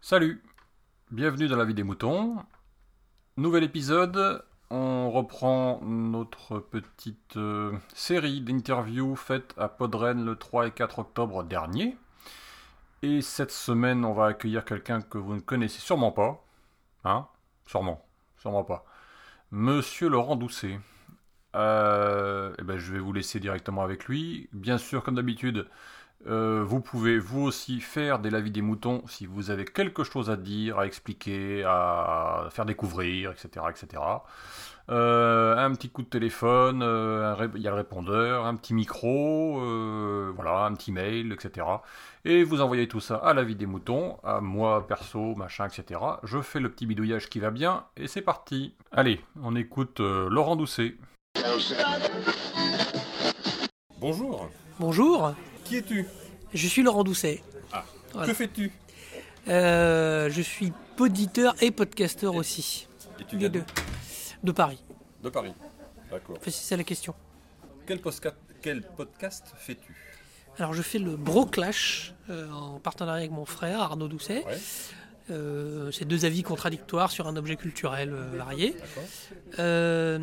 Salut, 0.00 0.42
bienvenue 1.10 1.48
dans 1.48 1.56
la 1.56 1.64
vie 1.64 1.74
des 1.74 1.82
moutons. 1.82 2.36
Nouvel 3.36 3.64
épisode, 3.64 4.44
on 4.70 5.10
reprend 5.10 5.80
notre 5.82 6.58
petite 6.58 7.36
euh, 7.36 7.72
série 7.94 8.40
d'interviews 8.40 9.16
faites 9.16 9.54
à 9.56 9.68
Podren 9.68 10.24
le 10.24 10.36
3 10.36 10.68
et 10.68 10.70
4 10.72 10.98
octobre 10.98 11.42
dernier. 11.44 11.96
Et 13.02 13.22
cette 13.22 13.50
semaine, 13.50 14.04
on 14.04 14.12
va 14.12 14.26
accueillir 14.26 14.64
quelqu'un 14.64 15.00
que 15.00 15.18
vous 15.18 15.34
ne 15.34 15.40
connaissez 15.40 15.80
sûrement 15.80 16.12
pas. 16.12 16.44
Hein? 17.04 17.26
Sûrement, 17.66 18.04
sûrement 18.36 18.64
pas. 18.64 18.84
Monsieur 19.50 20.08
Laurent 20.08 20.36
Doucet. 20.36 20.78
Euh, 21.54 22.52
eh 22.58 22.62
ben, 22.62 22.78
je 22.78 22.92
vais 22.92 22.98
vous 22.98 23.12
laisser 23.12 23.40
directement 23.40 23.82
avec 23.82 24.06
lui. 24.06 24.48
Bien 24.52 24.78
sûr, 24.78 25.02
comme 25.02 25.16
d'habitude, 25.16 25.66
euh, 26.26 26.62
vous 26.64 26.80
pouvez 26.80 27.18
vous 27.18 27.42
aussi 27.42 27.80
faire 27.80 28.18
des 28.18 28.30
lavis 28.30 28.50
des 28.50 28.62
moutons 28.62 29.02
si 29.08 29.26
vous 29.26 29.50
avez 29.50 29.64
quelque 29.64 30.04
chose 30.04 30.30
à 30.30 30.36
dire, 30.36 30.78
à 30.78 30.86
expliquer, 30.86 31.64
à 31.64 32.48
faire 32.50 32.66
découvrir, 32.66 33.32
etc. 33.32 33.66
etc. 33.70 34.02
Euh, 34.90 35.56
un 35.56 35.72
petit 35.74 35.88
coup 35.88 36.02
de 36.02 36.08
téléphone, 36.08 36.82
il 37.54 37.62
y 37.62 37.68
a 37.68 37.70
le 37.70 37.76
répondeur, 37.76 38.44
un 38.44 38.54
petit 38.56 38.74
micro, 38.74 39.60
voilà, 40.34 40.66
un 40.66 40.74
petit 40.74 40.92
mail, 40.92 41.32
etc. 41.32 41.66
Et 42.24 42.44
vous 42.44 42.60
envoyez 42.60 42.86
tout 42.86 43.00
ça 43.00 43.16
à 43.16 43.34
la 43.34 43.42
vie 43.42 43.56
des 43.56 43.66
moutons, 43.66 44.18
à 44.24 44.40
moi 44.40 44.86
perso, 44.86 45.34
machin, 45.36 45.66
etc. 45.66 46.00
Je 46.24 46.40
fais 46.40 46.60
le 46.60 46.70
petit 46.70 46.86
bidouillage 46.86 47.28
qui 47.28 47.40
va 47.40 47.50
bien, 47.50 47.84
et 47.96 48.08
c'est 48.08 48.22
parti. 48.22 48.74
Allez, 48.92 49.20
on 49.42 49.56
écoute 49.56 50.00
Laurent 50.00 50.56
Doucet. 50.56 50.96
Bonjour, 53.98 54.48
Bonjour, 54.78 55.34
qui 55.64 55.76
es-tu? 55.76 56.06
Je 56.54 56.66
suis 56.66 56.82
Laurent 56.82 57.04
Doucet. 57.04 57.42
Voilà. 58.12 58.26
Que 58.26 58.34
fais-tu? 58.34 58.72
Euh, 59.46 60.30
je 60.30 60.40
suis 60.40 60.72
poditeur 60.96 61.54
et 61.60 61.70
podcasteur 61.70 62.34
aussi. 62.34 62.88
Et 63.20 63.24
tu 63.24 63.36
viens. 63.36 63.50
De 63.50 64.52
Paris. 64.52 64.82
de 65.22 65.28
Paris. 65.28 65.52
D'accord. 66.10 66.36
Enfin, 66.38 66.50
c'est 66.50 66.76
la 66.76 66.84
question. 66.84 67.14
Quel, 67.86 68.00
podcast 68.00 69.52
fais-tu? 69.56 69.94
Alors 70.58 70.74
je 70.74 70.82
fais 70.82 70.98
le 70.98 71.16
Bro 71.16 71.46
Clash 71.46 72.14
euh, 72.30 72.50
en 72.50 72.78
partenariat 72.80 73.20
avec 73.20 73.30
mon 73.30 73.44
frère 73.44 73.80
Arnaud 73.80 74.08
Doucet. 74.08 74.44
Ouais, 74.46 74.58
Euh, 75.30 75.90
c'est 75.92 76.04
deux 76.04 76.24
avis 76.24 76.42
contradictoires 76.42 77.10
sur 77.10 77.26
un 77.28 77.36
objet 77.36 77.56
culturel 77.56 78.12
euh, 78.12 78.36
varié. 78.36 78.76
Euh, 79.58 80.18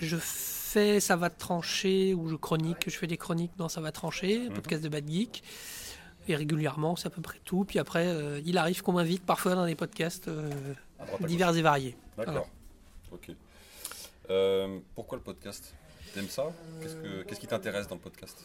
je 0.00 0.16
fais 0.16 1.00
Ça 1.00 1.16
va 1.16 1.30
trancher 1.30 2.12
ou 2.14 2.28
je 2.28 2.34
chronique. 2.36 2.84
Je 2.90 2.96
fais 2.96 3.06
des 3.06 3.16
chroniques 3.16 3.52
dans 3.56 3.68
Ça 3.68 3.80
va 3.80 3.92
trancher, 3.92 4.40
Mhm. 4.40 4.50
un 4.52 4.54
podcast 4.54 4.82
de 4.84 4.88
Bad 4.88 5.08
Geek. 5.08 5.42
Et 6.28 6.36
régulièrement, 6.36 6.96
c'est 6.96 7.06
à 7.06 7.10
peu 7.10 7.22
près 7.22 7.38
tout. 7.44 7.64
Puis 7.64 7.78
après, 7.78 8.06
euh, 8.08 8.40
il 8.44 8.58
arrive 8.58 8.82
qu'on 8.82 8.92
m'invite 8.92 9.24
parfois 9.24 9.54
dans 9.54 9.64
des 9.64 9.74
podcasts 9.76 10.28
gauche. 10.28 11.26
divers 11.28 11.56
et 11.56 11.62
variés. 11.62 11.96
D'accord. 12.18 12.48
Ok. 13.12 13.30
Pourquoi 14.94 15.18
le 15.18 15.22
podcast? 15.24 15.72
T'aimes 16.14 16.28
ça? 16.28 16.44
Qu'est-ce 16.82 16.94
que- 16.96 17.22
qu'est-ce 17.22 17.40
qui 17.40 17.46
t'intéresse 17.46 17.86
dans 17.88 17.94
le 17.96 18.00
podcast? 18.00 18.36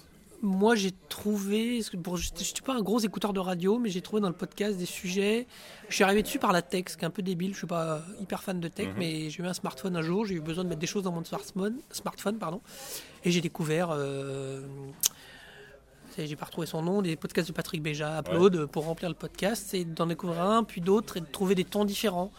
Moi, 0.44 0.74
j'ai 0.74 0.92
trouvé, 1.08 1.82
bon, 1.94 2.16
je 2.16 2.32
ne 2.34 2.40
suis 2.40 2.54
pas 2.66 2.74
un 2.74 2.82
gros 2.82 3.00
écouteur 3.00 3.32
de 3.32 3.40
radio, 3.40 3.78
mais 3.78 3.90
j'ai 3.92 4.02
trouvé 4.02 4.22
dans 4.24 4.28
le 4.28 4.34
podcast 4.36 4.76
des 4.76 4.88
sujets. 4.88 5.46
Je 5.88 5.94
suis 5.96 6.04
arrivé 6.04 6.24
dessus 6.24 6.40
par 6.40 6.52
la 6.52 6.64
tech, 6.64 6.86
ce 6.88 6.98
qui 6.98 7.04
est 7.04 7.08
un 7.08 7.12
peu 7.12 7.22
débile. 7.22 7.52
Je 7.54 7.60
suis 7.60 7.68
pas 7.68 8.02
hyper 8.20 8.42
fan 8.42 8.60
de 8.60 8.68
tech, 8.68 8.88
Mhm. 8.88 8.94
mais 8.98 9.30
j'ai 9.30 9.44
eu 9.44 9.46
un 9.46 9.54
smartphone 9.54 9.96
un 9.96 10.02
jour. 10.02 10.26
J'ai 10.26 10.34
eu 10.36 10.42
besoin 10.42 10.64
de 10.64 10.70
mettre 10.70 10.82
des 10.82 10.88
choses 10.88 11.04
dans 11.04 11.12
mon 11.12 11.24
smartphone, 11.24 11.76
smartphone 11.92 12.40
pardon, 12.40 12.60
et 13.24 13.30
j'ai 13.30 13.42
découvert. 13.42 13.90
euh, 13.92 14.62
j'ai 16.18 16.36
pas 16.36 16.46
retrouvé 16.46 16.68
son 16.68 16.82
nom, 16.82 17.02
des 17.02 17.16
podcasts 17.16 17.48
de 17.48 17.54
Patrick 17.54 17.82
Béja, 17.82 18.20
Upload, 18.20 18.66
pour 18.68 18.86
remplir 18.86 19.10
le 19.10 19.16
podcast, 19.16 19.66
c'est 19.70 19.84
d'en 19.84 20.08
découvrir 20.08 20.42
un, 20.42 20.64
puis 20.64 20.82
d'autres, 20.82 21.18
et 21.18 21.22
de 21.22 21.26
trouver 21.26 21.56
des 21.56 21.66
tons 21.66 21.86
différents, 21.86 22.32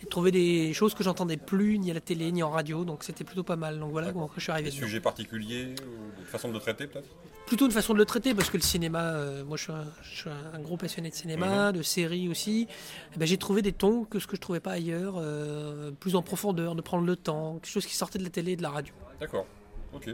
et 0.00 0.04
de 0.04 0.08
trouver 0.08 0.30
des 0.30 0.72
choses 0.72 0.94
que 0.94 1.04
j'entendais 1.04 1.36
plus, 1.36 1.78
ni 1.78 1.90
à 1.90 1.94
la 1.94 2.00
télé, 2.00 2.32
ni 2.32 2.42
en 2.42 2.50
radio, 2.50 2.84
donc 2.84 3.04
c'était 3.04 3.24
plutôt 3.24 3.42
pas 3.42 3.56
mal. 3.56 3.78
Donc 3.78 3.92
voilà 3.92 4.12
comment 4.12 4.30
je 4.36 4.40
suis 4.40 4.52
arrivé 4.52 4.70
Des 4.70 4.76
sujets 4.76 5.00
particuliers 5.00 5.74
ou 5.82 6.20
des 6.20 6.26
façons 6.26 6.50
de 6.50 6.58
traiter 6.58 6.86
peut-être? 6.86 7.08
Plutôt 7.46 7.66
une 7.66 7.72
façon 7.72 7.94
de 7.94 7.98
le 7.98 8.04
traiter, 8.04 8.32
parce 8.34 8.48
que 8.48 8.56
le 8.56 8.62
cinéma, 8.62 9.02
euh, 9.14 9.44
moi 9.44 9.56
je 9.56 9.64
suis, 9.64 9.72
un, 9.72 9.84
je 10.02 10.16
suis 10.16 10.30
un 10.30 10.60
gros 10.60 10.76
passionné 10.76 11.10
de 11.10 11.14
cinéma, 11.14 11.72
de 11.72 11.82
séries 11.82 12.28
aussi. 12.28 12.68
Eh 13.14 13.18
ben, 13.18 13.26
j'ai 13.26 13.38
trouvé 13.38 13.60
des 13.60 13.72
tons 13.72 14.04
que 14.04 14.20
ce 14.20 14.26
que 14.26 14.36
je 14.36 14.40
trouvais 14.40 14.60
pas 14.60 14.72
ailleurs, 14.72 15.14
euh, 15.16 15.90
plus 15.90 16.14
en 16.14 16.22
profondeur, 16.22 16.76
de 16.76 16.80
prendre 16.80 17.04
le 17.06 17.16
temps, 17.16 17.54
quelque 17.54 17.72
chose 17.72 17.86
qui 17.86 17.96
sortait 17.96 18.20
de 18.20 18.24
la 18.24 18.30
télé 18.30 18.52
et 18.52 18.56
de 18.56 18.62
la 18.62 18.70
radio. 18.70 18.94
D'accord. 19.18 19.46
Ok. 19.92 20.10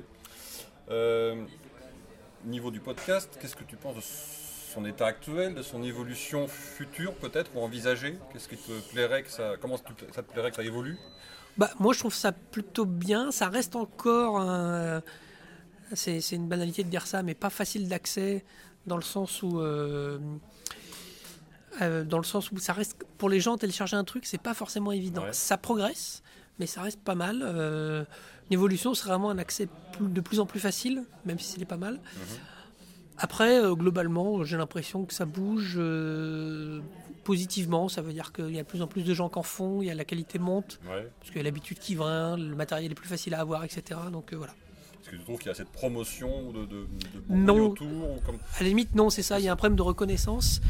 Euh, 0.91 1.45
niveau 2.47 2.71
du 2.71 2.81
podcast, 2.81 3.37
qu'est-ce 3.41 3.57
que 3.57 3.65
tu 3.65 3.77
penses 3.77 3.97
de 3.97 4.01
son 4.75 4.85
état 4.85 5.07
actuel, 5.07 5.55
de 5.55 5.63
son 5.63 5.83
évolution 5.83 6.47
future 6.49 7.15
peut-être 7.15 7.51
ou 7.55 7.61
envisagée? 7.61 8.19
Qu'est-ce 8.33 8.49
qui 8.49 8.57
te 8.57 8.73
plairait 8.93 9.23
que 9.23 9.31
ça 9.31 9.55
Comment 9.61 9.77
ça 9.77 10.23
te 10.23 10.33
plairait 10.33 10.51
que 10.51 10.57
ça 10.57 10.63
évolue? 10.65 10.97
Bah, 11.57 11.71
moi 11.79 11.93
je 11.95 12.01
trouve 12.01 12.15
ça 12.15 12.33
plutôt 12.33 12.85
bien, 12.85 13.31
ça 13.31 13.49
reste 13.49 13.77
encore 13.77 14.39
un- 14.41 15.03
C'est, 15.95 16.21
c'est 16.21 16.35
une 16.37 16.49
banalité 16.49 16.83
de 16.85 16.89
dire 16.91 17.07
ça, 17.07 17.23
mais 17.23 17.35
pas 17.35 17.49
facile 17.51 17.89
d'accès 17.89 18.45
dans 18.87 18.97
le 18.97 19.03
sens 19.03 19.43
où. 19.43 19.61
euh, 19.61 20.19
euh, 21.83 22.05
dans 22.05 22.19
le 22.19 22.25
sens 22.25 22.51
où 22.53 22.59
ça 22.59 22.73
reste 22.73 22.97
pour 23.19 23.29
les 23.29 23.39
gens 23.41 23.59
télécharger 23.59 23.97
un 23.97 24.05
truc 24.05 24.25
c'est 24.25 24.41
pas 24.41 24.55
forcément 24.55 24.93
évident 24.93 25.23
Ouais. 25.25 25.33
ça 25.35 25.59
progresse 25.59 26.23
mais 26.59 26.67
ça 26.67 26.83
reste 26.83 27.01
pas 27.01 27.15
mal 27.15 27.43
euh, 27.45 28.05
l'évolution 28.51 28.95
c'est 28.95 29.07
vraiment 29.09 29.31
un 29.31 29.39
accès 29.39 29.69
de 30.01 30.21
plus 30.21 30.41
en 30.41 30.47
plus 30.47 30.61
facile 30.61 31.05
même 31.25 31.39
si 31.39 31.59
c'est 31.59 31.65
pas 31.65 31.77
mal 31.77 32.01
après 33.19 33.59
euh, 33.63 33.75
globalement 33.75 34.45
j'ai 34.45 34.57
l'impression 34.57 35.05
que 35.05 35.15
ça 35.15 35.25
bouge 35.25 35.75
euh, 35.77 36.81
positivement 37.25 37.89
ça 37.89 38.03
veut 38.03 38.13
dire 38.13 38.33
qu'il 38.33 38.51
y 38.51 38.59
a 38.59 38.63
de 38.63 38.69
plus 38.69 38.83
en 38.83 38.87
plus 38.87 39.03
de 39.03 39.15
gens 39.15 39.29
qui 39.29 39.39
en 39.39 39.43
font 39.43 39.83
il 39.83 39.87
y 39.89 39.91
a 39.91 39.95
la 39.95 40.05
qualité 40.05 40.39
monte 40.39 40.79
Ouais. 40.89 41.09
parce 41.19 41.31
qu'il 41.31 41.39
y 41.39 41.41
a 41.41 41.45
l'habitude 41.45 41.79
qui 41.79 41.95
vient 41.95 42.37
le 42.37 42.55
matériel 42.55 42.91
est 42.93 42.95
plus 42.95 43.09
facile 43.09 43.35
à 43.35 43.41
avoir 43.41 43.65
etc 43.65 43.99
donc 44.13 44.33
euh, 44.33 44.37
voilà 44.37 44.53
Est-ce 45.03 45.11
que 45.11 45.17
tu 45.17 45.23
trouves 45.23 45.39
qu'il 45.39 45.49
y 45.49 45.51
a 45.51 45.55
cette 45.55 45.71
promotion 45.73 46.53
de, 46.53 46.61
de, 46.67 46.67
de 46.67 46.87
Non. 47.31 47.55
bruit 47.55 47.67
autour 47.87 48.11
ou 48.17 48.21
comme... 48.27 48.37
À 48.59 48.63
la 48.63 48.69
limite, 48.69 48.95
non, 48.97 49.09
c'est 49.09 49.23
ça. 49.23 49.39
Il 49.39 49.45
y 49.45 49.49
a 49.49 49.53
un 49.53 49.57
problème 49.57 49.77
de 49.77 49.83
reconnaissance. 49.83 50.61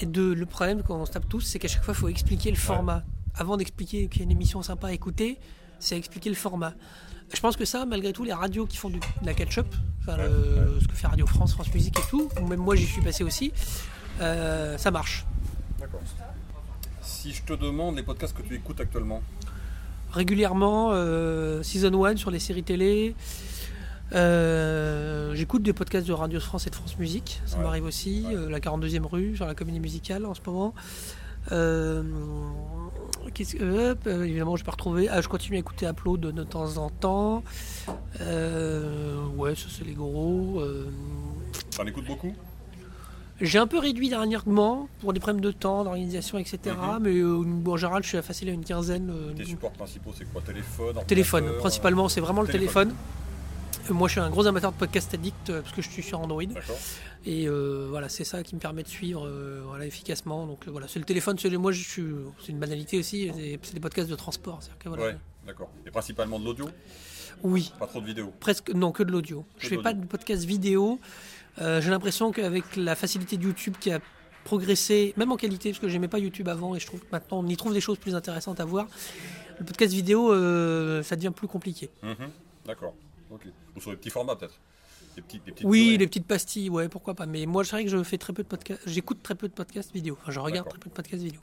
Et 0.00 0.06
de, 0.06 0.22
le 0.32 0.44
problème, 0.46 0.82
quand 0.82 0.96
on 1.00 1.06
se 1.06 1.12
tape 1.12 1.28
tous, 1.28 1.40
c'est 1.42 1.60
qu'à 1.60 1.68
chaque 1.68 1.84
fois, 1.84 1.94
il 1.94 2.00
faut 2.00 2.08
expliquer 2.08 2.50
le 2.50 2.56
format. 2.56 3.04
Avant 3.34 3.56
d'expliquer 3.56 4.08
qu'il 4.08 4.20
y 4.20 4.22
a 4.22 4.24
une 4.24 4.30
émission 4.32 4.62
sympa 4.62 4.88
à 4.88 4.92
écouter, 4.92 5.38
c'est 5.78 5.96
expliquer 5.96 6.28
le 6.28 6.34
format. 6.36 6.74
Je 7.32 7.40
pense 7.40 7.56
que 7.56 7.64
ça, 7.64 7.86
malgré 7.86 8.12
tout, 8.12 8.24
les 8.24 8.32
radios 8.32 8.66
qui 8.66 8.76
font 8.76 8.90
du, 8.90 8.98
de 8.98 9.04
la 9.26 9.34
catch-up, 9.34 9.66
enfin, 10.00 10.16
Ouais, 10.18 10.24
le- 10.28 10.78
ce 10.80 10.88
que 10.88 10.94
fait 10.94 11.06
Radio 11.06 11.26
France, 11.26 11.52
France 11.52 11.72
Musique 11.72 11.98
et 11.98 12.02
tout, 12.10 12.28
ou 12.40 12.46
même 12.46 12.58
moi 12.60 12.74
j'y 12.74 12.86
suis 12.86 13.00
passé 13.02 13.22
aussi, 13.24 13.52
euh, 14.20 14.76
ça 14.78 14.90
marche. 14.90 15.24
D'accord. 15.78 16.00
Si 17.02 17.32
je 17.32 17.42
te 17.44 17.52
demande 17.52 17.96
les 17.96 18.02
podcasts 18.02 18.36
que 18.36 18.42
tu 18.42 18.54
écoutes 18.56 18.80
actuellement, 18.80 19.22
Régulièrement, 20.12 20.90
euh, 20.92 21.62
Season 21.62 22.04
1 22.04 22.16
sur 22.16 22.32
les 22.32 22.40
séries 22.40 22.64
télé. 22.64 23.14
Euh, 24.12 25.34
J'écoute 25.36 25.62
des 25.62 25.72
podcasts 25.72 26.06
de 26.08 26.12
Radio 26.12 26.40
France 26.40 26.66
et 26.66 26.70
de 26.70 26.74
France 26.74 26.98
Musique, 26.98 27.40
ça 27.46 27.56
Ouais. 27.58 27.62
m'arrive 27.62 27.84
aussi. 27.84 28.24
Ouais. 28.26 28.50
La 28.50 28.58
42e 28.58 29.06
rue 29.06 29.36
sur 29.36 29.46
la 29.46 29.54
comédie 29.54 29.78
musicale 29.78 30.26
en 30.26 30.34
ce 30.34 30.40
moment. 30.44 30.74
Euh, 31.52 32.02
qu'est-ce 33.34 33.56
que- 33.56 33.62
euh, 33.62 34.24
évidemment, 34.24 34.56
je 34.56 34.64
peux 34.64 34.70
retrouver. 34.70 35.08
Ah, 35.08 35.20
je 35.20 35.28
continue 35.28 35.56
à 35.56 35.60
écouter 35.60 35.86
Upload 35.86 36.20
de, 36.20 36.30
de 36.30 36.44
temps 36.44 36.76
en 36.76 36.90
temps. 36.90 37.42
Euh, 38.20 39.26
ouais, 39.36 39.54
ça 39.54 39.66
c'est 39.70 39.84
les 39.84 39.94
gros. 39.94 40.60
Euh, 40.60 40.86
t'en 41.76 41.84
écoutes 41.86 42.06
beaucoup? 42.06 42.32
J'ai 43.40 43.58
un 43.58 43.66
peu 43.66 43.78
réduit 43.78 44.10
dernièrement 44.10 44.88
pour 45.00 45.14
des 45.14 45.20
problèmes 45.20 45.40
de 45.40 45.50
temps, 45.50 45.82
d'organisation, 45.82 46.36
etc. 46.36 46.58
Mhm. 46.66 46.98
Mais 47.00 47.14
euh, 47.16 47.42
en 47.72 47.76
général, 47.78 48.02
je 48.02 48.08
suis 48.08 48.20
facile 48.22 48.50
à 48.50 48.52
une 48.52 48.64
quinzaine. 48.64 49.10
Tes 49.34 49.46
supports 49.46 49.70
principaux, 49.72 50.12
c'est 50.16 50.30
quoi? 50.30 50.42
Téléphone 50.42 50.94
Téléphone, 51.06 51.44
principalement, 51.58 52.08
c'est 52.10 52.20
vraiment 52.20 52.42
le 52.42 52.48
téléphone. 52.48 52.94
Moi, 53.90 54.08
je 54.08 54.12
suis 54.12 54.20
un 54.20 54.30
gros 54.30 54.46
amateur 54.46 54.72
de 54.72 54.76
podcast 54.76 55.12
addict 55.14 55.50
euh, 55.50 55.62
parce 55.62 55.74
que 55.74 55.82
je 55.82 55.88
suis 55.90 56.02
sur 56.02 56.20
Android. 56.20 56.42
Et 57.26 57.48
euh, 57.48 57.86
voilà, 57.90 58.08
c'est 58.08 58.24
ça 58.24 58.42
qui 58.42 58.54
me 58.54 58.60
permet 58.60 58.82
de 58.82 58.88
suivre 58.88 59.26
euh, 59.26 59.62
voilà, 59.66 59.84
efficacement. 59.84 60.46
Donc 60.46 60.68
voilà, 60.68 60.86
c'est 60.88 60.98
le 60.98 61.04
téléphone. 61.04 61.36
moi, 61.58 61.72
je 61.72 61.82
suis, 61.82 62.04
c'est 62.40 62.52
une 62.52 62.58
banalité 62.58 62.98
aussi. 62.98 63.30
C'est 63.62 63.74
des 63.74 63.80
podcasts 63.80 64.08
de 64.08 64.14
transport. 64.14 64.60
que, 64.78 64.88
voilà. 64.88 65.04
Ouais, 65.04 65.16
d'accord. 65.46 65.70
Et 65.86 65.90
principalement 65.90 66.38
de 66.38 66.44
l'audio? 66.44 66.68
Oui, 67.42 67.72
Pas 67.78 67.86
trop 67.86 68.00
de 68.00 68.06
vidéos 68.06 68.32
presque 68.38 68.70
non 68.70 68.92
que 68.92 69.02
de 69.02 69.10
l'audio. 69.10 69.44
Je 69.58 69.64
de 69.64 69.76
fais 69.76 69.82
pas 69.82 69.94
de 69.94 70.04
podcast 70.04 70.44
vidéo. 70.44 71.00
Euh, 71.60 71.80
J'ai 71.80 71.90
l'impression 71.90 72.32
qu'avec 72.32 72.76
la 72.76 72.94
facilité 72.94 73.38
de 73.38 73.44
YouTube 73.44 73.74
qui 73.80 73.90
a 73.90 74.00
progressé, 74.44 75.14
même 75.16 75.32
en 75.32 75.36
qualité, 75.36 75.70
parce 75.70 75.80
que 75.80 75.88
j'aimais 75.88 76.08
pas 76.08 76.18
YouTube 76.18 76.48
avant, 76.48 76.74
et 76.74 76.80
je 76.80 76.86
trouve 76.86 77.00
que 77.00 77.06
maintenant 77.12 77.40
on 77.40 77.46
y 77.46 77.56
trouve 77.56 77.72
des 77.72 77.80
choses 77.80 77.98
plus 77.98 78.14
intéressantes 78.14 78.60
à 78.60 78.64
voir. 78.64 78.88
Le 79.58 79.64
podcast 79.64 79.92
vidéo, 79.92 80.28
ça 81.02 81.16
devient 81.16 81.32
plus 81.34 81.48
compliqué. 81.48 81.90
Mhm. 82.02 82.30
D'accord. 82.66 82.94
Ou 83.76 83.80
sur 83.80 83.90
des 83.90 83.96
petits 83.96 84.10
formats 84.10 84.36
peut-être 84.36 84.60
Des 85.16 85.22
petites, 85.22 85.44
des 85.44 85.52
petites 85.52 85.66
Oui, 85.66 85.84
durées. 85.84 85.98
les 85.98 86.06
petites 86.06 86.26
pastilles, 86.26 86.70
ouais, 86.70 86.88
pourquoi 86.88 87.14
pas. 87.14 87.26
Mais 87.26 87.46
moi, 87.46 87.64
c'est 87.64 87.72
vrai 87.72 87.84
que 87.84 87.90
je 87.90 88.02
fais 88.02 88.18
très 88.18 88.32
peu 88.32 88.42
de 88.42 88.48
podcasts. 88.48 88.82
J'écoute 88.86 89.22
très 89.22 89.34
peu 89.34 89.48
de 89.48 89.52
podcasts 89.54 89.92
vidéo. 89.92 90.16
Enfin, 90.20 90.32
je 90.32 90.40
regarde 90.40 90.68
très 90.68 90.78
peu 90.78 90.88
de 90.90 90.94
podcasts 90.94 91.22
vidéo. 91.22 91.40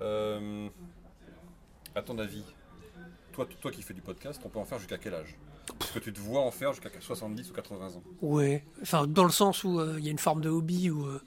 Euh, 0.00 0.68
à 1.94 2.02
ton 2.02 2.18
avis, 2.18 2.44
toi, 3.32 3.46
toi 3.60 3.70
qui 3.70 3.82
fais 3.82 3.94
du 3.94 4.00
podcast, 4.02 4.40
on 4.44 4.48
peut 4.48 4.58
en 4.58 4.64
faire 4.64 4.78
jusqu'à 4.78 4.98
quel 4.98 5.14
âge? 5.14 5.36
Est-ce 5.80 5.92
que 5.92 5.98
tu 5.98 6.12
te 6.12 6.20
vois 6.20 6.40
en 6.42 6.50
faire 6.50 6.72
jusqu'à 6.72 6.88
70 7.00 7.50
ou 7.50 7.52
80 7.52 7.86
ans? 7.96 8.02
Ouais, 8.22 8.64
enfin 8.80 9.06
dans 9.06 9.24
le 9.24 9.30
sens 9.30 9.64
où 9.64 9.78
euh, 9.80 9.96
il 9.98 10.04
y 10.04 10.08
a 10.08 10.10
une 10.10 10.18
forme 10.18 10.40
de 10.40 10.48
hobby 10.48 10.88
où 10.90 11.04
euh, 11.04 11.20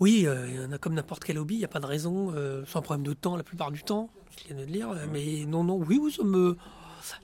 oui, 0.00 0.26
euh, 0.26 0.48
il 0.48 0.56
y 0.56 0.64
en 0.64 0.72
a 0.72 0.78
comme 0.78 0.94
n'importe 0.94 1.22
quel 1.22 1.38
hobby, 1.38 1.54
il 1.54 1.58
n'y 1.58 1.64
a 1.64 1.68
pas 1.68 1.78
de 1.78 1.86
raison, 1.86 2.32
euh, 2.34 2.64
sans 2.66 2.82
problème 2.82 3.06
de 3.06 3.12
temps 3.12 3.36
la 3.36 3.44
plupart 3.44 3.70
du 3.70 3.82
temps, 3.84 4.10
ce 4.30 4.36
qu'il 4.38 4.56
y 4.56 4.58
a 4.60 4.64
de 4.64 4.68
dire, 4.68 4.90
euh, 4.90 5.06
mais 5.12 5.44
non, 5.46 5.62
non, 5.62 5.76
oui, 5.76 6.00
oui, 6.02 6.10
ça 6.10 6.24
me... 6.24 6.56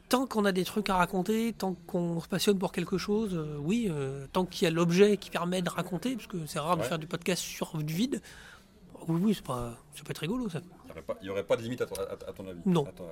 Tant 0.08 0.26
qu'on 0.26 0.44
a 0.44 0.52
des 0.52 0.64
trucs 0.64 0.88
à 0.90 0.96
raconter, 0.96 1.52
tant 1.52 1.74
qu'on 1.86 2.20
se 2.20 2.28
passionne 2.28 2.58
pour 2.58 2.72
quelque 2.72 2.98
chose, 2.98 3.34
euh, 3.34 3.56
oui, 3.58 3.86
euh, 3.90 4.26
tant 4.32 4.44
qu'il 4.44 4.64
y 4.64 4.66
a 4.66 4.70
l'objet 4.70 5.16
qui 5.16 5.30
permet 5.30 5.62
de 5.62 5.70
raconter, 5.70 6.14
parce 6.16 6.26
que 6.26 6.46
c'est 6.46 6.58
rare 6.58 6.76
de 6.76 6.82
faire 6.82 6.98
du 6.98 7.06
podcast 7.06 7.42
sur 7.42 7.76
du 7.78 7.94
vide, 7.94 8.20
oui, 9.08 9.20
oui, 9.22 9.34
c'est 9.34 9.44
pas, 9.44 9.76
ça 9.94 10.02
peut 10.04 10.10
être 10.10 10.18
rigolo 10.18 10.48
ça. 10.48 10.60
Il 10.86 11.24
n'y 11.24 11.28
aurait, 11.28 11.40
aurait 11.40 11.44
pas 11.46 11.56
de 11.56 11.62
limite 11.62 11.80
à, 11.82 11.86
ton- 11.86 11.94
à- 12.00 12.12
à 12.28 12.32
ton 12.32 12.48
avis? 12.48 12.60
Non. 12.66 12.84
Ton- 12.84 13.04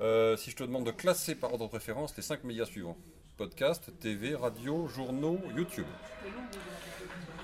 Euh, 0.00 0.36
si 0.36 0.50
je 0.50 0.56
te 0.56 0.64
demande 0.64 0.84
de 0.84 0.90
classer 0.90 1.36
par 1.36 1.52
ordre 1.52 1.66
de 1.66 1.68
préférence 1.70 2.16
les 2.16 2.22
5 2.22 2.42
médias 2.42 2.64
suivants 2.64 2.96
podcast, 3.36 3.92
TV, 4.00 4.34
radio, 4.34 4.88
journaux, 4.88 5.38
YouTube. 5.56 5.86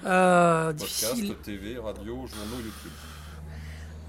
Euh, 0.05 0.73
Podcast, 0.73 1.14
difficile. 1.14 1.37
TV, 1.43 1.79
radio, 1.79 2.26
journaux, 2.26 2.56
YouTube. 2.56 2.93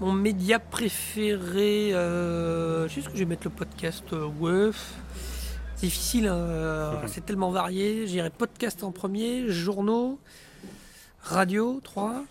Mon 0.02 0.10
média 0.10 0.58
préféré, 0.58 1.94
euh, 1.94 2.88
je 2.88 2.94
sais 2.94 3.02
ce 3.02 3.08
que 3.08 3.14
je 3.14 3.20
vais 3.20 3.24
mettre 3.24 3.44
le 3.44 3.50
podcast, 3.50 4.02
euh, 4.12 4.72
difficile, 5.78 6.26
hein, 6.26 6.34
euh, 6.34 7.06
c'est 7.06 7.24
tellement 7.24 7.52
varié. 7.52 8.08
J'irai 8.08 8.30
podcast 8.30 8.82
en 8.82 8.90
premier, 8.90 9.48
journaux, 9.48 10.18
radio, 11.20 11.80
3. 11.84 12.24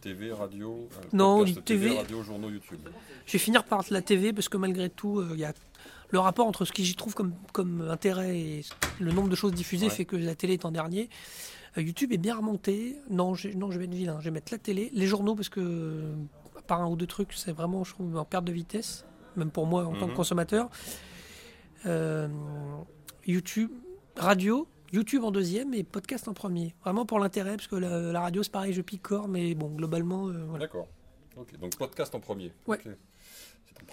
TV, 0.00 0.32
radio, 0.32 0.88
euh, 0.92 1.04
Non, 1.12 1.38
podcast, 1.38 1.64
TV, 1.64 1.86
TV. 1.88 1.98
radio, 1.98 2.22
journaux, 2.22 2.50
YouTube. 2.50 2.78
Je 3.26 3.32
vais 3.32 3.38
finir 3.40 3.64
par 3.64 3.84
la 3.90 4.00
TV 4.00 4.32
parce 4.32 4.48
que 4.48 4.56
malgré 4.56 4.90
tout, 4.90 5.18
euh, 5.18 5.30
il 5.34 5.40
y 5.40 5.44
a 5.44 5.52
le 6.10 6.20
rapport 6.20 6.46
entre 6.46 6.64
ce 6.64 6.70
que 6.70 6.84
j'y 6.84 6.94
trouve 6.94 7.14
comme, 7.14 7.34
comme 7.52 7.88
intérêt 7.90 8.38
et 8.38 8.64
le 9.00 9.10
nombre 9.10 9.28
de 9.28 9.34
choses 9.34 9.54
diffusées 9.54 9.86
Ouais. 9.86 9.92
fait 9.92 10.04
que 10.04 10.14
la 10.14 10.36
télé 10.36 10.52
est 10.52 10.64
en 10.64 10.70
dernier. 10.70 11.08
Euh, 11.78 11.82
YouTube 11.82 12.12
est 12.12 12.18
bien 12.18 12.36
remonté. 12.36 12.94
Non, 13.10 13.34
je, 13.34 13.48
non, 13.48 13.72
je 13.72 13.78
vais 13.80 13.86
être 13.86 13.94
vilain. 13.94 14.18
Je 14.20 14.26
vais 14.26 14.30
mettre 14.30 14.52
la 14.52 14.58
télé, 14.58 14.90
les 14.92 15.08
journaux 15.08 15.34
parce 15.34 15.48
que, 15.48 16.12
part 16.70 16.80
un 16.82 16.88
ou 16.88 16.96
deux 16.96 17.06
trucs, 17.06 17.32
c'est 17.32 17.52
vraiment, 17.52 17.82
je 17.84 17.92
trouve, 17.94 18.16
en 18.16 18.24
perte 18.24 18.44
de 18.44 18.52
vitesse, 18.52 19.04
même 19.36 19.50
pour 19.50 19.66
moi 19.66 19.84
en 19.84 19.92
tant 19.94 20.06
que 20.06 20.10
Mhm. 20.12 20.16
consommateur. 20.16 20.68
Euh, 21.86 22.28
YouTube, 23.26 23.70
radio, 24.16 24.66
YouTube 24.92 25.24
en 25.24 25.30
deuxième 25.30 25.74
et 25.74 25.82
podcast 25.82 26.28
en 26.28 26.34
premier. 26.34 26.74
Vraiment 26.84 27.06
pour 27.06 27.18
l'intérêt, 27.18 27.56
parce 27.56 27.66
que 27.68 27.76
la, 27.76 28.12
la 28.12 28.20
radio, 28.20 28.42
c'est 28.42 28.52
pareil, 28.52 28.72
je 28.72 28.82
picore, 28.82 29.28
mais 29.28 29.54
bon, 29.54 29.68
globalement, 29.70 30.28
euh, 30.28 30.44
voilà. 30.48 30.66
D'accord. 30.66 30.86
Donc 31.60 31.76
podcast 31.76 32.14
en 32.14 32.20
premier. 32.20 32.52
Ouais. 32.66 32.78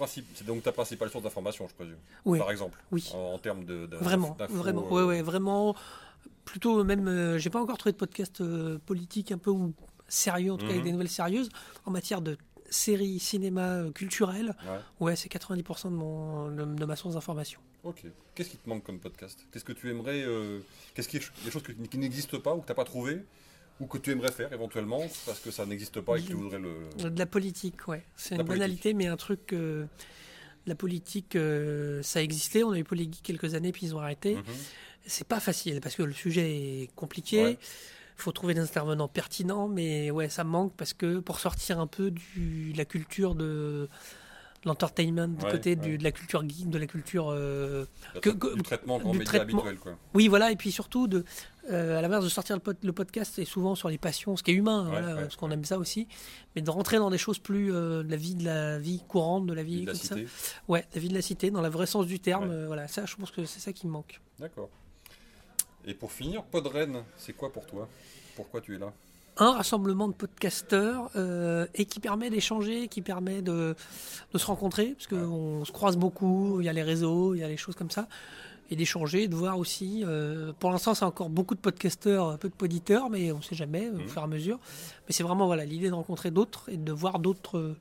C'est 0.06 0.46
donc 0.46 0.62
ta 0.64 0.72
principale 0.72 1.10
source 1.10 1.24
d'information, 1.24 1.66
je 1.68 1.74
présume. 1.74 1.98
Oui. 2.26 2.38
Par 2.40 2.52
exemple. 2.52 2.78
Oui. 2.92 3.10
En, 3.16 3.34
en 3.36 3.38
termes 3.40 3.64
de, 3.66 3.88
Vraiment, 3.96 4.36
vraiment, 4.50 4.86
euh, 4.86 4.90
ouais, 4.92 5.04
ouais, 5.04 5.22
vraiment. 5.22 5.76
Plutôt 6.46 6.84
même, 6.84 7.08
euh, 7.08 7.38
j'ai 7.38 7.50
pas 7.50 7.62
encore 7.62 7.78
trouvé 7.78 7.94
de 7.94 7.98
podcast 7.98 8.42
euh, 8.42 8.78
politique 8.86 9.32
un 9.32 9.38
peu 9.38 9.50
ou 9.50 9.74
sérieux, 10.08 10.52
en 10.54 10.58
tout 10.58 10.66
cas 10.66 10.72
avec 10.72 10.82
Mhm. 10.82 10.86
des 10.86 10.92
nouvelles 10.92 11.10
sérieuses 11.10 11.50
en 11.86 11.92
matière 11.92 12.22
de 12.22 12.38
séries, 12.70 13.20
cinéma, 13.20 13.76
euh, 13.76 13.92
culturel. 13.92 14.56
Ouais. 14.66 14.80
Ouais, 15.00 15.16
c'est 15.16 15.30
90% 15.32 15.86
de 15.86 15.96
mon 15.96 16.50
de, 16.52 16.66
de 16.66 16.86
ma 16.86 16.96
source 16.96 17.14
d'information. 17.16 17.60
Ok. 17.84 18.04
Qu'est-ce 18.36 18.50
qui 18.50 18.58
te 18.58 18.68
manque 18.70 18.84
comme 18.84 19.00
podcast? 19.00 19.40
Qu'est-ce 19.52 19.64
que 19.66 19.74
tu 19.74 19.90
aimerais 19.90 20.22
euh, 20.24 20.60
Qu'est-ce 20.94 21.08
qui 21.08 21.18
est 21.18 21.32
des 21.46 21.52
choses 21.52 21.64
que- 21.64 21.72
qui 21.72 21.98
n'existent 21.98 22.40
pas 22.40 22.54
ou 22.56 22.62
que 22.62 22.66
tu 22.66 22.72
n'as 22.72 22.76
pas 22.76 22.84
trouvé 22.86 23.22
ou 23.80 23.86
que 23.86 23.98
tu 24.00 24.12
aimerais 24.12 24.32
faire 24.32 24.52
éventuellement 24.52 25.02
parce 25.26 25.40
que 25.40 25.52
ça 25.52 25.66
n'existe 25.66 26.02
pas 26.02 26.18
et 26.18 26.22
que 26.24 26.28
tu 26.28 26.34
voudrais 26.34 26.60
le. 26.60 27.10
De 27.10 27.18
la 27.20 27.26
politique, 27.28 27.88
ouais. 27.88 28.04
C'est 28.16 28.36
une 28.36 28.44
politique. 28.44 28.60
banalité, 28.60 28.94
mais 28.94 29.08
un 29.08 29.18
truc. 29.18 29.54
euh, 29.54 29.86
la 30.66 30.76
politique, 30.76 31.36
euh, 31.38 32.02
ça 32.04 32.22
existait. 32.22 32.64
On 32.64 32.72
a 32.72 32.80
eu 32.80 32.84
Poléguy 32.84 33.22
quelques 33.22 33.54
années, 33.56 33.72
puis 33.72 33.86
ils 33.86 33.96
ont 33.96 34.00
arrêté. 34.00 34.36
Mhm. 34.36 34.44
C'est 35.06 35.28
pas 35.28 35.40
facile 35.40 35.80
parce 35.80 35.96
que 35.96 36.04
le 36.04 36.12
sujet 36.12 36.84
est 36.84 36.90
compliqué. 36.96 37.44
Ouais. 37.44 37.58
Faut 38.18 38.32
trouver 38.32 38.54
des 38.54 38.62
intervenants 38.62 39.08
pertinents, 39.08 39.68
mais 39.68 40.12
ouais, 40.12 40.28
ça 40.30 40.44
me 40.44 40.50
manque 40.50 40.74
parce 40.76 40.94
que 40.94 41.20
pour 41.20 41.40
sortir 41.40 41.80
un 41.80 41.88
peu 41.88 42.12
du, 42.12 42.74
de 42.74 42.78
la 42.78 42.86
culture 42.86 43.36
de 43.36 43.88
l'entertainment, 44.66 45.28
du 45.30 45.46
Ouais, 45.46 45.52
côté 45.52 45.76
du- 45.76 45.98
de 45.98 46.04
la 46.04 46.12
culture 46.12 46.42
geek, 46.48 46.70
de 46.70 46.78
la 46.78 46.88
culture. 46.88 47.30
euh, 47.30 47.86
que- 48.22 48.32
que- 48.32 48.56
du 48.56 48.64
traitement 48.64 48.98
grand 48.98 49.12
du 49.12 49.20
média 49.20 49.32
traitement- 49.40 49.60
habituel, 49.60 49.78
quoi. 49.80 49.98
Oui, 50.14 50.28
voilà, 50.28 50.52
et 50.52 50.56
puis 50.56 50.72
surtout, 50.72 51.08
de, 51.08 51.24
euh, 51.72 51.98
à 51.98 52.02
l'inverse 52.02 52.24
de 52.24 52.30
sortir 52.30 52.56
le, 52.56 52.62
pod- 52.62 52.84
le 52.84 52.92
podcast, 52.92 53.34
c'est 53.36 53.46
souvent 53.46 53.76
sur 53.76 53.88
les 53.88 53.98
passions, 54.00 54.36
ce 54.36 54.44
qui 54.44 54.52
est 54.52 54.56
humain, 54.56 54.86
Ouais, 54.86 54.90
voilà, 54.90 55.16
ouais, 55.16 55.22
parce 55.22 55.36
qu'on 55.36 55.52
aime 55.52 55.64
ça 55.64 55.78
aussi, 55.78 56.08
mais 56.56 56.62
de 56.64 56.70
rentrer 56.72 56.98
dans 56.98 57.12
des 57.12 57.18
choses 57.20 57.40
plus 57.40 57.72
euh, 57.74 58.04
de 58.04 58.10
la 58.10 58.18
vie, 58.18 58.36
de 58.36 58.44
la 58.46 58.80
vie 58.80 59.02
courante, 59.08 59.46
de 59.46 59.54
la 59.54 59.64
Vie 59.64 59.82
de 59.82 59.86
la 59.86 59.92
comme 59.94 60.02
ça. 60.02 60.16
cité. 60.16 60.28
Ouais, 60.68 60.86
la 60.94 61.00
vie 61.02 61.10
de 61.10 61.14
la 61.14 61.22
cité, 61.22 61.52
dans 61.52 61.62
le 61.62 61.70
vrai 61.70 61.86
sens 61.86 62.06
du 62.08 62.20
terme. 62.20 62.50
Euh, 62.50 62.66
voilà, 62.68 62.88
ça, 62.88 63.06
je 63.06 63.16
pense 63.16 63.32
que 63.32 63.46
c'est 63.46 63.60
ça 63.60 63.72
qui 63.72 63.86
me 63.88 63.92
manque. 63.92 64.20
D'accord. 64.40 64.70
Et 65.88 65.94
pour 65.94 66.12
finir, 66.12 66.44
Podren, 66.44 67.04
c'est 67.18 67.34
quoi 67.34 67.52
pour 67.52 67.66
toi? 67.66 67.88
Pourquoi 68.36 68.60
tu 68.62 68.76
es 68.76 68.78
là? 68.78 68.92
Un 69.38 69.52
rassemblement 69.52 70.08
de 70.10 70.14
podcasteurs 70.14 71.10
euh, 71.16 71.66
et 71.76 71.86
qui 71.86 72.00
permet 72.00 72.30
d'échanger, 72.30 72.88
qui 72.88 73.02
permet 73.02 73.42
de, 73.42 73.76
de 74.34 74.38
se 74.38 74.46
rencontrer, 74.46 74.96
parce 74.98 75.08
qu'on 75.08 75.64
se 75.64 75.72
croise 75.72 75.96
beaucoup, 75.96 76.60
il 76.60 76.66
y 76.66 76.70
a 76.70 76.74
les 76.74 76.84
réseaux, 76.84 77.36
il 77.36 77.40
y 77.40 77.44
a 77.44 77.48
les 77.48 77.56
choses 77.56 77.76
comme 77.76 77.92
ça, 77.92 78.08
et 78.70 78.76
d'échanger, 78.76 79.28
de 79.30 79.36
voir 79.36 79.58
aussi. 79.60 80.04
euh, 80.06 80.52
pour 80.60 80.72
l'instant, 80.72 80.94
c'est 80.96 81.06
encore 81.06 81.30
beaucoup 81.30 81.56
de 81.56 81.60
podcasteurs, 81.62 82.38
peu 82.40 82.50
de 82.50 82.54
poditeurs, 82.54 83.10
mais 83.10 83.32
on 83.32 83.38
ne 83.38 83.44
sait 83.44 83.56
jamais, 83.56 83.90
au 83.90 83.94
Mhm. 84.00 84.08
fur 84.10 84.22
et 84.22 84.26
à 84.26 84.28
mesure. 84.28 84.60
Mais 85.08 85.14
c'est 85.14 85.24
vraiment 85.24 85.46
voilà 85.46 85.64
l'idée 85.66 85.88
de 85.88 85.94
rencontrer 85.94 86.32
d'autres 86.32 86.68
et 86.70 86.78
de 86.78 86.92
voir 86.92 87.20
d'autres 87.20 87.60
euh, 87.60 87.78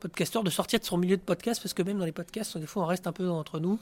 podcasteurs, 0.00 0.42
de 0.44 0.50
sortir 0.50 0.80
de 0.80 0.84
son 0.84 0.96
milieu 0.96 1.16
de 1.18 1.22
podcast, 1.22 1.62
parce 1.62 1.74
que 1.74 1.82
même 1.82 1.98
dans 1.98 2.06
les 2.06 2.12
podcasts, 2.12 2.56
des 2.58 2.66
fois, 2.66 2.82
on 2.84 2.86
reste 2.86 3.06
un 3.06 3.12
peu 3.12 3.28
entre 3.28 3.60
nous. 3.60 3.78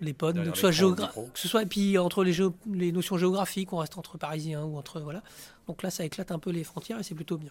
Les 0.00 0.12
pods, 0.12 0.32
que 0.32 0.44
ce 0.54 0.60
soit 0.60 0.70
géogra- 0.72 1.12
que 1.32 1.38
ce 1.38 1.46
soit 1.48 1.62
et 1.62 1.66
puis 1.66 1.96
entre 1.98 2.24
les, 2.24 2.32
géo- 2.32 2.54
les 2.72 2.90
notions 2.92 3.16
géographiques, 3.16 3.72
on 3.72 3.76
reste 3.78 3.96
entre 3.96 4.18
parisiens 4.18 4.64
ou 4.64 4.76
entre 4.76 5.00
voilà. 5.00 5.22
Donc 5.68 5.82
là, 5.82 5.90
ça 5.90 6.04
éclate 6.04 6.30
un 6.32 6.38
peu 6.38 6.50
les 6.50 6.64
frontières 6.64 6.98
et 6.98 7.02
c'est 7.02 7.14
plutôt 7.14 7.38
bien. 7.38 7.50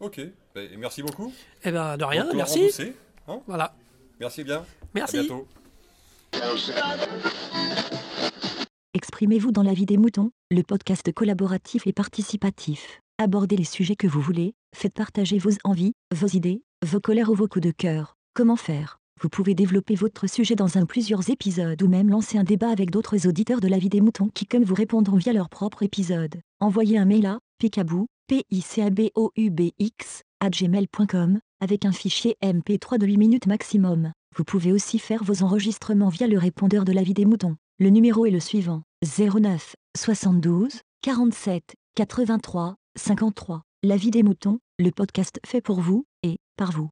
Ok, 0.00 0.20
Ben, 0.54 0.68
merci 0.78 1.02
beaucoup. 1.02 1.32
Eh 1.64 1.70
ben 1.72 1.96
de 1.96 2.04
rien, 2.04 2.24
Donc, 2.26 2.34
merci. 2.34 2.68
Hein 3.28 3.40
Voilà, 3.46 3.74
merci 4.20 4.44
bien. 4.44 4.58
À 4.58 4.64
merci. 4.94 5.18
bientôt. 5.20 5.46
Exprimez-vous 8.94 9.52
dans 9.52 9.62
la 9.62 9.72
vie 9.74 9.86
des 9.86 9.96
moutons, 9.96 10.30
le 10.50 10.62
podcast 10.62 11.10
collaboratif 11.12 11.86
et 11.86 11.92
participatif. 11.92 13.00
Abordez 13.18 13.56
les 13.56 13.64
sujets 13.64 13.96
que 13.96 14.06
vous 14.06 14.20
voulez, 14.20 14.54
faites 14.74 14.94
partager 14.94 15.38
vos 15.38 15.50
envies, 15.64 15.92
vos 16.14 16.26
idées, 16.28 16.62
vos 16.84 17.00
colères 17.00 17.30
ou 17.30 17.34
vos 17.34 17.48
coups 17.48 17.64
de 17.64 17.70
cœur. 17.70 18.14
Comment 18.34 18.56
faire? 18.56 18.98
Vous 19.20 19.28
pouvez 19.28 19.54
développer 19.54 19.94
votre 19.94 20.26
sujet 20.28 20.54
dans 20.54 20.78
un 20.78 20.86
plusieurs 20.86 21.30
épisodes 21.30 21.80
ou 21.82 21.88
même 21.88 22.08
lancer 22.08 22.38
un 22.38 22.44
débat 22.44 22.70
avec 22.70 22.90
d'autres 22.90 23.26
auditeurs 23.26 23.60
de 23.60 23.68
la 23.68 23.78
vie 23.78 23.88
des 23.88 24.00
moutons 24.00 24.28
qui 24.34 24.46
comme 24.46 24.64
vous 24.64 24.74
répondront 24.74 25.16
via 25.16 25.32
leur 25.32 25.48
propre 25.48 25.82
épisode. 25.82 26.40
Envoyez 26.60 26.98
un 26.98 27.04
mail 27.04 27.26
à 27.26 27.38
picabou, 27.58 28.06
p 28.26 28.44
i 28.50 28.60
c 28.60 28.82
a 28.82 28.90
b 28.90 29.10
o 29.14 29.30
u 29.36 29.50
b 29.50 29.70
x 29.78 30.22
à 30.40 30.48
avec 31.60 31.84
un 31.84 31.92
fichier 31.92 32.36
MP3 32.42 32.98
de 32.98 33.06
8 33.06 33.16
minutes 33.16 33.46
maximum. 33.46 34.12
Vous 34.36 34.44
pouvez 34.44 34.72
aussi 34.72 34.98
faire 34.98 35.22
vos 35.22 35.44
enregistrements 35.44 36.08
via 36.08 36.26
le 36.26 36.38
répondeur 36.38 36.84
de 36.84 36.92
la 36.92 37.02
vie 37.02 37.14
des 37.14 37.24
moutons. 37.24 37.56
Le 37.78 37.90
numéro 37.90 38.26
est 38.26 38.30
le 38.30 38.40
suivant 38.40 38.82
09 39.04 39.76
72 39.96 40.80
47 41.02 41.74
83 41.94 42.76
53. 42.96 43.62
La 43.84 43.96
vie 43.96 44.10
des 44.10 44.22
moutons, 44.22 44.58
le 44.78 44.90
podcast 44.90 45.38
fait 45.46 45.60
pour 45.60 45.80
vous 45.80 46.04
et 46.22 46.38
par 46.56 46.72
vous. 46.72 46.90